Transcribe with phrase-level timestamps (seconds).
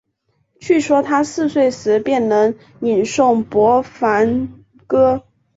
[0.59, 5.23] 据说他四岁时便能吟诵薄伽梵歌。